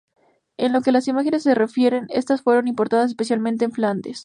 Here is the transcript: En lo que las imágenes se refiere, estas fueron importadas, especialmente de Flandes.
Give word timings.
En 0.57 0.73
lo 0.73 0.81
que 0.81 0.91
las 0.91 1.07
imágenes 1.07 1.43
se 1.43 1.53
refiere, 1.53 2.07
estas 2.09 2.41
fueron 2.41 2.67
importadas, 2.67 3.11
especialmente 3.11 3.67
de 3.67 3.71
Flandes. 3.71 4.19